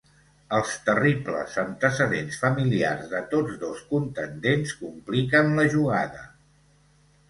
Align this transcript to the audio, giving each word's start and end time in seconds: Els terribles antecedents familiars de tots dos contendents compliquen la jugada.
Els 0.59 0.69
terribles 0.87 1.57
antecedents 1.65 2.41
familiars 2.45 3.13
de 3.13 3.23
tots 3.37 3.61
dos 3.67 3.87
contendents 3.95 4.77
compliquen 4.85 5.59
la 5.63 5.73
jugada. 5.81 6.31